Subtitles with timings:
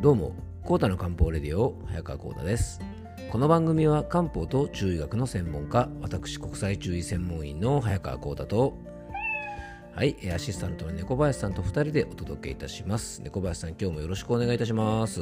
[0.00, 0.32] どうも、
[0.62, 2.80] コータの漢方レディオ、早川コータです。
[3.32, 8.78] この番組は漢方と中医学の専門家、私国際中医専門医の早川コータと、
[9.96, 13.22] はい、アシスタントの猫林さんと2人でお届けいたします。
[13.22, 15.20] 猫林さん、今日もよろしくお願いいたします。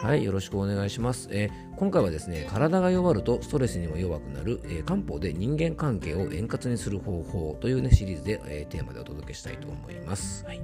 [0.00, 1.28] はい、よろしくお願いします。
[1.32, 10.44] えー今回はですね、体が弱るとストレスにも弱くなる、えー漢方で人間関係を円滑にする方法というね、シリーズで、えーテーマでお届けしたいと思います。
[10.44, 10.62] はい。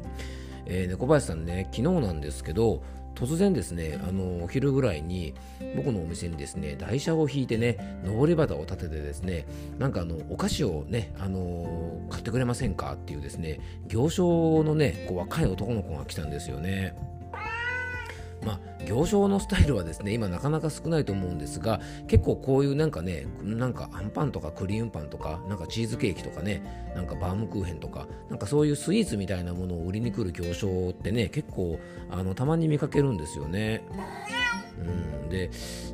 [0.66, 2.82] えー猫林さんね、昨日なんですけど、
[3.14, 5.34] 突然ですね、あのお昼ぐらいに
[5.76, 9.46] 僕のお店にですね、台車を引いてね、上り旗を立ててですね、
[9.78, 16.94] なんかあのお菓子をね、あの買ってくれませんかっていうですね、行商のね、こう若い男の子が来たんですよね。
[18.44, 31.78] まあ、行商のスタイルはですね今なかなか少ないと思うんですが結構こういうなんかねなんかアンパンとかクリームパンとかなんかチーズケーキとかねなんかバームクーヘンとかなんかそういうスイーツみたいなものを売りに来る行商ってね結構
[32.10, 33.82] あのたまに見かけるんですよね。
[34.78, 35.50] うん、で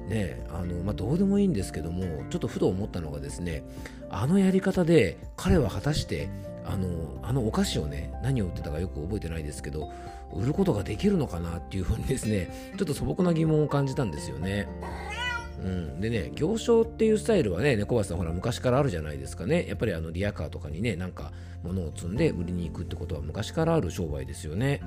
[0.08, 3.62] ねあの、まあ、どうでもいいんですけどもちょっとふと思ったのがですね
[4.08, 6.30] あのやり方で彼は果たして
[6.68, 9.90] あのあのお菓子をね何を売ってたかよく覚えてないですけど
[10.32, 14.68] 売ることができるのかなっていうふうにですねちょっと素朴な疑問を感じたんですよね。
[15.60, 21.32] うん、でね行商っていうスタイルはね猫林さんほら昔からあるじゃないですかねやっぱりあのリアカーとかにねなんか
[21.64, 24.80] 物を積んで売りに行くってことは昔からある商売ですよね。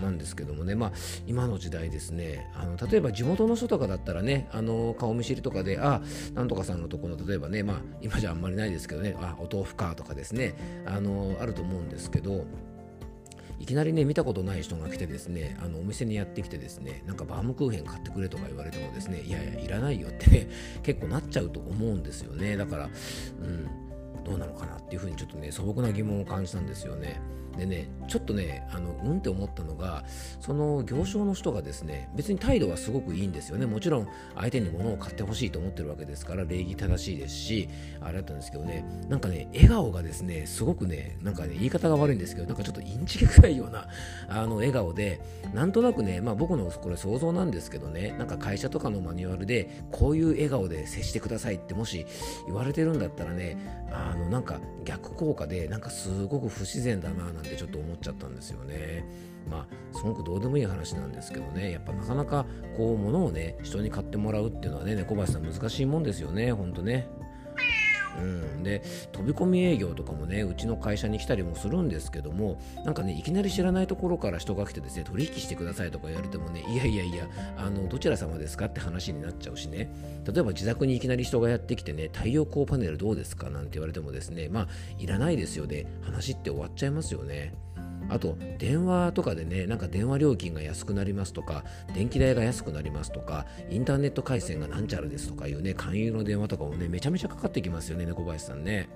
[0.00, 0.92] なんですけどもね、まあ、
[1.26, 2.50] 今の時代ですね。
[2.54, 6.00] あの例えば地元の人とかだったらねあの顔見知りとかであ
[6.34, 12.44] なんとかさんのところの例えばね、まあ、今じゃあんまりないですけどねあお豆腐かとかですねあのあると思うんですけど
[13.58, 20.48] いきなりね見たことない人が来てですねあのお店にやってきてですねなんかバームクーヘン買ってくれとか言われてもですねいやいやいらないよってね
[20.82, 22.56] 結構なっちゃうと思うんですよね。
[22.56, 23.90] だからうん
[24.24, 27.20] どうなのかなっていうふうにちょっとね素朴な疑問を感じたんですよね。
[27.56, 30.04] でねちょっとねあのうんって思ったのが
[30.40, 33.66] その行商の人がですね別に態度はすごくいいんですよね。
[33.66, 37.68] もちろん相手に物を買ってほしいと思ってるわけですから礼儀正しいですし
[38.00, 43.86] あれだったんですけどねなんかね笑顔がですねすごくねなんかね言い方が悪いんですけどなんかちょっとインチキ臭いような
[44.28, 45.20] あの笑顔で
[45.54, 52.06] なんとなくねまあ僕のこれ想像なんですけどねなんか会社とかのマニュアルでこういう笑顔で接してくださいってもし
[52.46, 53.56] 言われてるんだったらね
[53.92, 59.04] あのなんか逆効果でなんかすごく不自然だななんなんてちょっと思っちゃったんですよね。
[59.50, 62.46] まあすごくどうでもいい話なんですけどねやっぱなかなか
[62.76, 67.08] こう物をね人に買ってもらうっていうのはね猫林さん難しいもんですよねほんとね。
[68.20, 68.26] う
[68.60, 68.82] ん、で
[69.12, 77.26] 飛び込み営業とかもねうちの会社に来たりもするんですけどもなんかねいきなり知らないところから人が来てですね取引してくださいとか言われてもねいやいやいや
[77.56, 79.90] あのどちら様ですかって話になっちゃうしね。
[80.26, 85.86] 例えば自宅にいきなり人がやってきてね太陽光パネルどうですかなんて言われてもですねまあいらないですよね。
[86.02, 87.54] 話って終わっちゃいますよね。
[88.08, 98.88] あと電話とかでねなんか電話料金が安くなりますとか電気代が安くなりますとかインターネット回線がなんちゃらですとかいうね勧誘の電話とかもねめちゃめちゃかかってきますよね猫林さんね。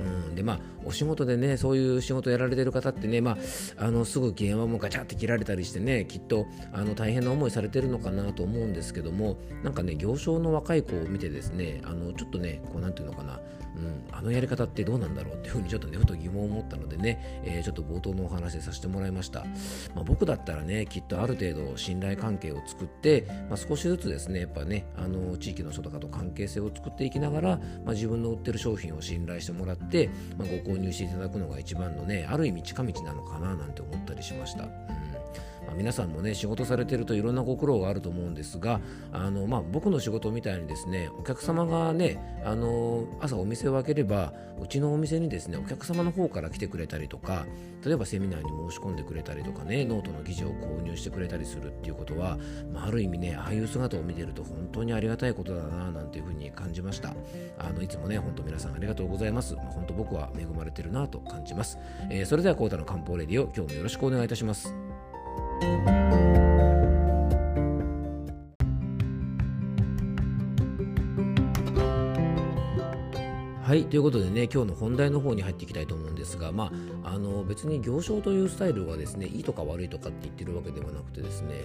[0.00, 3.32] うん、でまあお仕事でねそういう仕事やられてる方ってね、ま
[3.78, 13.40] あ、あのすぐ電話もガチャって切られたりしてねきっとあの大変な思いされてるのかなと思うんですけどもなんかね行商の若い子を見てですねあのちょっとねこうなんていうのかな、
[13.76, 19.40] うん、あのやり方ってどうなんだろうっていうふうにちょっとねふと疑問を持ったのでね、えーちょっと冒頭のお話でさせてもらいました、
[19.94, 27.48] まあ、僕だったらねきっとある程度信頼関係を作って、まあ、少しずつですねやっぱねあの地域の人とかと関係性を作っていきながら、
[27.84, 29.85] まあ、自分の売ってる商品を信頼してもらって、
[30.38, 34.64] まあ、ご購入していただくのが一番のねある意味近道なのかななんて思ったりしました。
[35.66, 38.80] まあ、皆さんもね仕事されてるといろんなご苦労があると思うんですが
[39.12, 47.46] あの、まあ、僕の仕事みたいにですねお客様がねあの朝お店を開ければうちのお店にですねお客様の方から来てくれたりとか
[47.84, 52.38] 例えばセミナーに申し込んでくれたりとかねノートの記事を購入してくれたりするっていうことは、
[52.72, 57.14] まあ、ある意味ねああいう姿を見てると本当にありがたいことだななんていうふうに感じました。
[57.58, 61.78] あのいつもね本当皆さんありがとうございます、まあ、本当僕は恵まれてるなと感じます、
[62.10, 64.85] えーそれではコータの漢方レディオ今日もよろしくお願いいたします。
[73.66, 76.70] はいということでね今日の本題の方に入っていきたいと思うんですが、ま
[77.02, 81.64] あ、あの別に行商というスタイルがですねいいとか悪いとかって言ってるわけではなくてですね、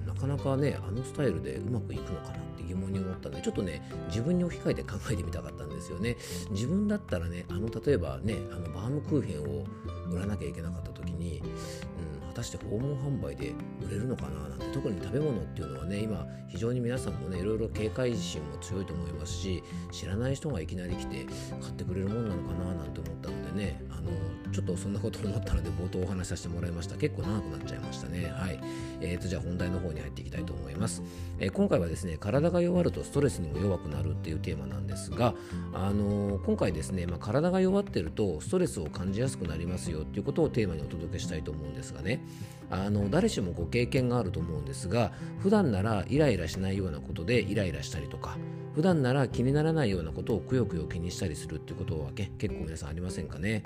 [0.00, 6.16] うん、なかなかねあのスタイルでうまくいくのかなって疑問に思ったんでちょっとね自分に置き換えて考えてみたかったんですよね。
[6.50, 9.64] 自分だったらねあの例えばねあのバームクーヘンを
[10.10, 13.52] 売らなきゃいけなかった時に、うん、果たして訪問販売で
[13.86, 21.26] 売れるのかななんて特に食べ物っていうのはね今非常に皆さんもねいろいろ警戒心も強いと思いますし知らない人がいきなり来て
[21.60, 24.10] 買ってくれるもんなのかななんて思ったのでねあの
[24.52, 26.96] ちょっとそんなこと思ったので冒頭お話しさせてもらいました。
[26.96, 28.26] 結構長くなっちゃいましたね。
[28.26, 28.60] はい。
[29.02, 31.02] えーとじゃあ本題の方に入っていきたいと思います、
[31.38, 35.34] えー、今回はですね体が弱るとストレスにも弱くなるっていうテーマなんですが
[35.74, 42.21] あのー、今回ですね、まあ、体が弱ってるとストレスを感じやすくなりますよっていうことをテーマにお届けしたいと思うんですがね
[42.70, 48.38] あの誰しもご経験があると思うんですが普段ならイライラしないようなことでイライラしたりとか
[48.74, 53.64] 普段なら気にならないようなことをくよくよ気にしたりするってことは結構皆さんありませんかね。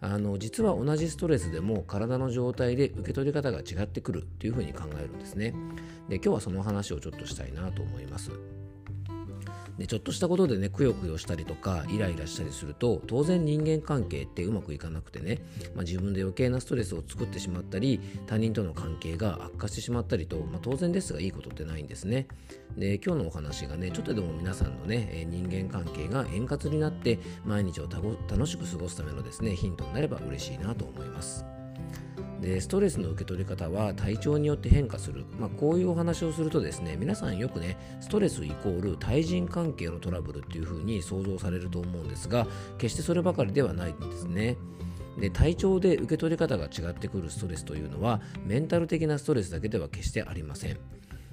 [0.00, 5.54] あの実は同じストレスでも体の状態で受け取り方が違ってくるっていうふうに考えるんですね。
[6.08, 8.30] で今日はその話をちょっとしたいなと思います。
[9.78, 15.40] でちょっとしたことでねくよくよしたりとかイライラしたりすると当然人間関係ってうまくいかなくてね、
[15.74, 22.26] まあ、自分で余計なストレスを作ってしまったり他人との関係が悪化してしまったりと、まあ、当然ですがいいことってないんですね。
[22.76, 31.44] で今日のお話がねちょっとでも皆さんのね人間関係が円滑になって毎日を楽しく過ごすためのですねヒントになれば嬉しいなと思います。
[32.40, 42.46] でストレスの受け取り方は体調によって変化する、まあ、こういうお話をするとですね皆さんよくねストレスイコール対人関係のトラブルっていう風に想像されると思うんですが
[42.78, 44.56] 決してそればかりではないんですね。
[45.18, 50.76] で体調で受け取り方が違ってくるストレスというのはメンタル的なストレスだけでは決してありません。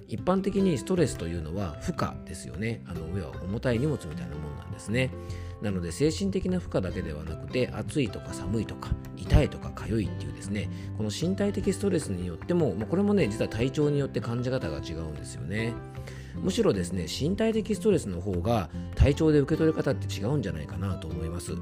[0.07, 2.83] 一般的にストレスというのは負荷ですよね。
[2.87, 5.09] あの上は重たい荷物みたいなもんなんですね。
[5.63, 15.73] なので精神的な負荷だけではなくて暑いとか寒いとか痛いとか痒いっていうですねこの身体的ストレスによっても、まあ、これもね実は体調によって感じ方が違うんですよね。
[16.35, 21.53] むしろですね身体的ストレスの方が体調で受け取り方って違うんじゃないかなと思います。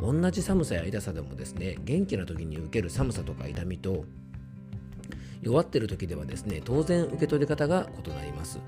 [0.00, 4.04] 同じ寒さや痛さでもですね元気な時に受ける寒さとか痛みと
[5.42, 8.60] 弱ってる時ではですね当然受け取り方が異なります。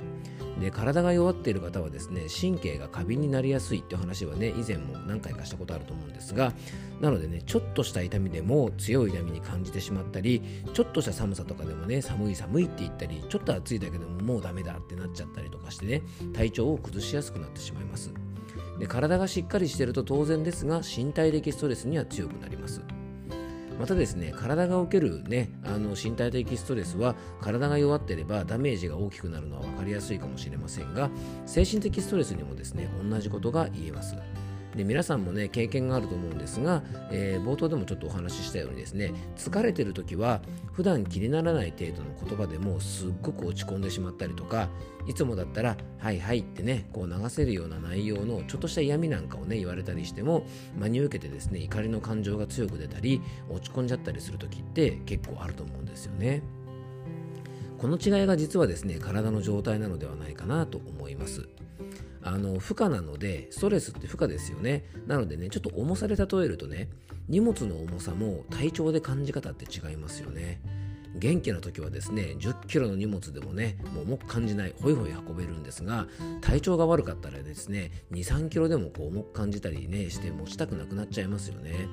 [0.60, 6.52] で体が弱っている方はですね神経が過敏になりやすいっていう話はね以前も何回かしたことあると思うんですが
[7.00, 10.42] なのでねちょっとした痛みでも強い痛みに感じてしまったり
[10.72, 16.02] ちょっとした寒さとかでもね寒い寒いって言ったりちょっと暑いだけでももうダメだってなっちゃったりとかしてね
[16.32, 18.10] 体調を崩しやすくなってしまいます
[18.78, 22.80] で体がしっかりしてると当然ですが身体的ストレスには強くなります
[23.78, 31.11] またですね体が受ける、ね、あの身体的ストレスは体が弱っていればダメージが大きくなるのは分かりやすいかもしれませんが
[31.44, 34.17] 精神的ストレスにもですね同じことが言えます。
[34.76, 40.43] で皆さんもね経験があると思うんですが、えー、冒頭でもちょっとお話ししたようにですね疲れてる時は
[40.73, 44.69] 普段気にならない程度の言葉でもすっごく落ち込んでしまったりとか
[45.06, 50.46] いつもだったら「はいはい」ってねこう流せるような内容のちょっとした嫌味なんかをね言われたりしても
[50.79, 56.43] 真に受けてですね怒りの感情が強く出たり落ち込んじゃったりする時って結構あると思うんですよね。
[57.78, 61.49] この違いが実はですね体の状態なのではないかなと思います。
[62.23, 64.84] あの負荷なのでストレスって負荷ですよね。
[65.06, 66.88] なのでねちょっと重さで例えるとね
[67.28, 70.61] 荷物の重さも体調で感じ方って違いますよね。
[71.19, 76.06] 元気な時はですね10キロの荷物でもねもう重く感じないホイホイ運べるんですが
[76.43, 81.88] 体調が悪かったらですね23キロでもこう重く感じたりねして持ちたくなくなっちゃいますよね。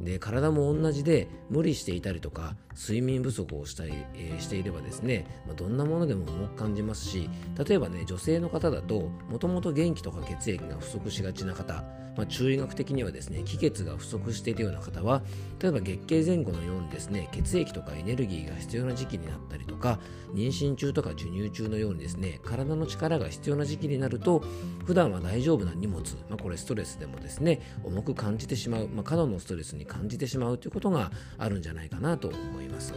[0.00, 7.28] で体も同じで無理していたりとか睡眠不足をしたり、えー、していればですね、まあ、どんなものでも重く感じますし
[7.66, 11.84] 例えばね女性の方だともともと元気とか血液が不足しがちな方、
[12.16, 15.22] まあ、中医学的にはですね気血が不足しているような方は
[15.60, 19.98] 例えば月経前後のようにですね血液とかエネルギーが必要な時期になったりとか
[20.32, 24.42] 妊娠中とか授乳中のようにですね体の力が必要な時期になると
[24.86, 32.94] 普段は大丈夫な荷物、まあ、これストレスでもですね重く感じてしまう、まあ、過度のストレスに感じてしまうということがあるんじゃないかなと思います。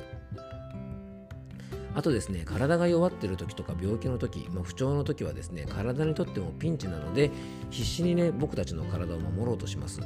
[1.95, 7.29] あとですね体が弱ってる時とか病気の時、まあ、不調の時はですね体にとってもピンチなので
[7.69, 10.01] 必死にね僕たちの体を守ろうとします。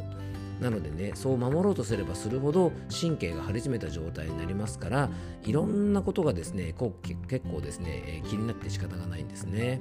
[0.59, 5.09] なのでねそう守ろうとすればするほど神経が張り詰めた状態になりますから
[5.43, 9.79] いろんなことがですねこう結構ですね、えー、気になって仕方がないんですね。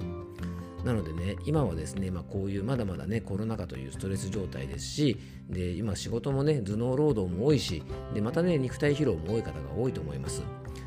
[0.87, 5.19] なのでね今はですね、まあ、こういうまだまだねコロナ禍というストレス状態ですし
[5.51, 7.83] で今仕事もね頭脳労働も多いし
[8.15, 10.43] でまたね肉体疲労も多い方が多いと思います。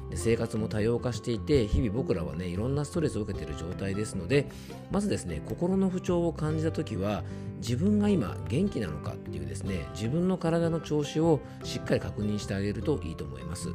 [0.10, 4.50] で生活も多様化していて日々僕らはねいろんなストレスを受けている状態ですので
[4.90, 7.24] まずですね心の不調を感じた時は
[7.58, 13.70] 自分が今元気なのかっていうですね自分の体の調子をしっかり確認してあげるといいと思います。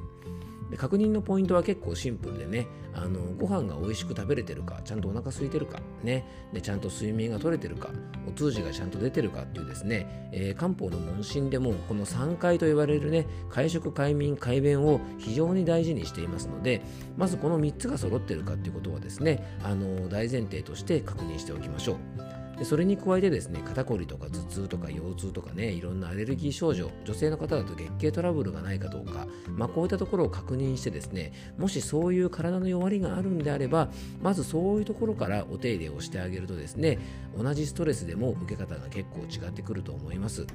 [0.70, 6.24] で確認のポイントは結構シンプルでねあのご飯が美味しく食べれてるかちゃんとお腹空いてるかね。
[6.52, 7.90] でちゃんと睡眠が取れてるか
[8.28, 16.82] お通じがちゃんと出てるかっていうですね、えー、漢方の問診でもこの3回と言われるね会食快眠快便を非常に大事にしていますので
[17.16, 22.43] まずこの3つが揃ってるかっていうことはですねあの大前提として確認しておきましょう。
[22.58, 33.88] でそれに加えてですね肩こりとか頭痛とか腰痛とかねいろんなアレルギー症状女性の方だと月経トラブルがないかどうか、まあ、こういったところを確認してですねもしそういう体の弱りがあるんであれば
[34.22, 36.98] まずそういうところからお手入れをしてあげるとですね
[37.36, 40.46] 同じストレスでも受け方が結構違ってくると思います、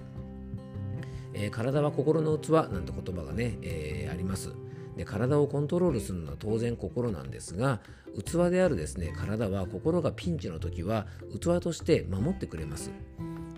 [1.34, 4.54] えー、体は心の器なんて言葉がね、えー、あります。
[4.98, 7.80] で体をコントロールするのは当然心なんですが
[8.24, 11.08] 器であるですね体は心がピンチの時は
[11.40, 12.92] 器として守ってくれます。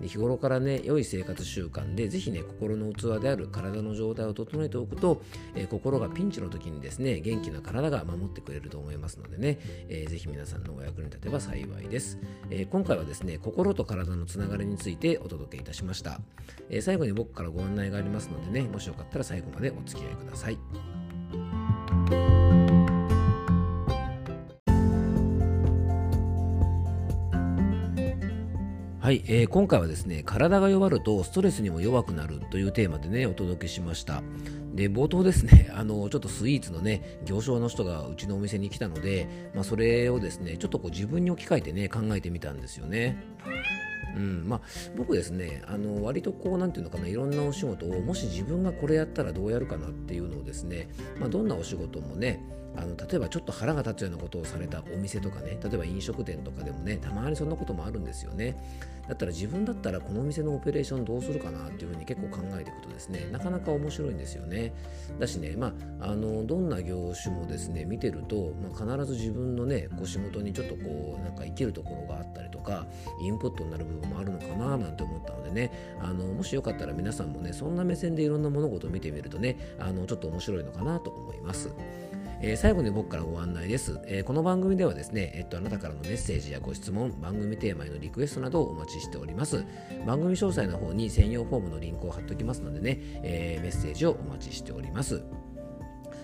[0.07, 5.21] 日頃からね良い生活習慣でぜひね心の器である体の状態を整えておくと、
[5.55, 9.59] えー、心がピンチの時にですね元気な体が守ってくれると思いますのでね、
[9.89, 12.17] えー、ぜひ皆さんのお役に立てば幸いです、
[12.49, 16.19] えー、今回はですね心と体のつながりについてお届けいたしました、
[16.69, 20.90] えー、最後に僕からご案内がありますのでねもしよかったら最後までお付き合いください。
[29.11, 34.23] はい、えー、今回はですね体が弱るとストレスにも弱くなるというテーマでねお届けしました。
[34.73, 43.17] で冒頭ですね あのちょっとスイーツのね行商の人がうちのお店に来たので、まあ、それをですねちょっとこう自分に置き換えてね考えてみたんですよね。
[44.15, 44.61] うんまあ、
[44.95, 50.89] 僕ですねあの割とこう何て言うのかないろんなお仕事をもし自分がこれやったらどうやるかなっていうのをですね、
[51.19, 52.43] まあ、どんなお仕事もね
[52.75, 58.55] あの例えばちょっと腹が立つようなことをされたお店とかね例えば飲食店とかでもねたまにそんなこともあるんですよね
[59.07, 64.73] だったら自分だったらこのお店のオペレーションどうするかなっていうふうに結構考えていくとですねなかなか面白いんですよね
[65.19, 72.85] だしねまああのどんな業種もですね見てると、まあ、必ず自分のねこう仕事にちょっとこうなんか生きるところがあったりとか
[73.21, 81.69] インプットになる部分もあるのかななんて思ったのでねあのもしよかったら皆さんもねそんな目線でいろんな物事を見てみるとねあのちょっと面白いのかなと思います。
[82.43, 89.63] えー、最後に僕からご案内です、えー、この番組ではですね、えっと、あなたからのメッセージやご質問、番組テーマへのリクエストなどをお待ちしております。
[90.07, 95.23] 番組詳細の方に専用フォームのリンクを貼っておきますのでね、えー、メッセージをお待ちしております。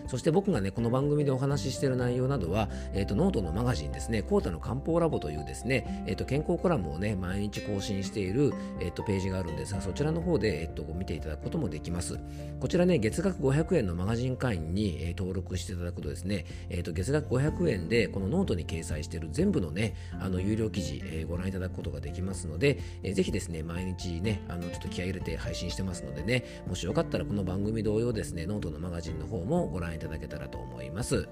[0.07, 12.19] そして僕がね、この番組でお話ししている内容などは、えっ、ー、と、ノートのマガジンですね、コータの漢方ラボというですね、えっ、ー、と、健康コラムをね、毎日更新している、えっ、ー、と、ページがあるんですが、そちらの方で、えっと、見ていただくこともできます。
[12.59, 31.27] こちらね、月額500円のマガジン会員に、え登録していただくとですね、えっと、月額500円で、このノートに掲載している全部のね、あの、有料記事、えご覧いただくことができますので、えー、ぜひですね、毎日ね、あの、ちょっと気合い入れて配信してますのでね、もしよかったらこの番組同様ですね、ノートのマガジンの方もご覧いただけたらと思います。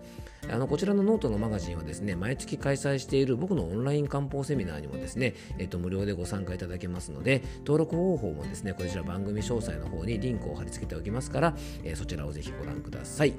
[0.51, 13.34] あのこちらのノートのマガジンはですね、毎月開催している僕のオンライン漢方セミナーにもですね、えっ、ー、と、無料でご参加いただけますので、登録方法もですね、こちら番組詳細の方にリンクを貼り付けておきますから、えー、そちらをぜひご覧ください。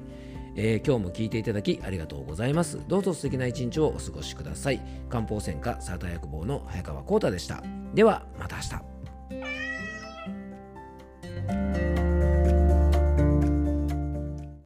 [0.59, 2.79] えー、今日も聞いていただきありがとうございます。
[2.87, 4.81] どうぞ素敵な一日をお過ごしください。
[5.09, 7.63] 漢方専科サーター薬房の早川浩太でした。
[7.93, 8.63] では、また明
[11.83, 11.86] 日。